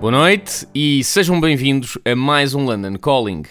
[0.00, 3.42] Boa noite e sejam bem-vindos a mais um London Calling.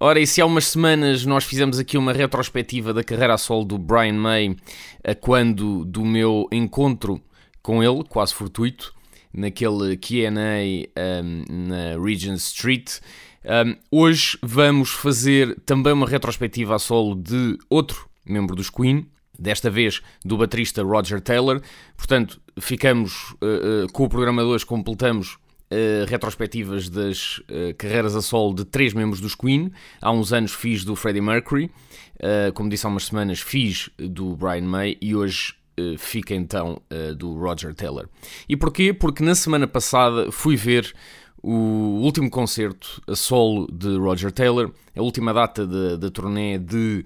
[0.00, 3.64] Ora, e se há umas semanas nós fizemos aqui uma retrospectiva da carreira a solo
[3.64, 4.56] do Brian May,
[5.04, 7.22] a quando do meu encontro
[7.62, 8.92] com ele, quase fortuito,
[9.32, 12.98] naquele Q&A um, na Regent Street,
[13.44, 19.06] um, hoje vamos fazer também uma retrospectiva a solo de outro membro dos Queen,
[19.38, 21.62] desta vez do baterista Roger Taylor.
[21.96, 28.14] Portanto, ficamos uh, uh, com o programa de hoje, completamos Uh, retrospectivas das uh, carreiras
[28.14, 29.72] a solo de três membros dos Queen.
[30.00, 31.64] Há uns anos fiz do Freddie Mercury,
[32.20, 35.54] uh, como disse há umas semanas, fiz do Brian May e hoje
[35.98, 36.80] fica então
[37.18, 38.08] do Roger Taylor.
[38.48, 38.94] E porquê?
[38.94, 40.90] Porque na semana passada fui ver
[41.42, 45.66] o último concerto a solo de Roger Taylor, a última data
[45.98, 47.04] da turnê de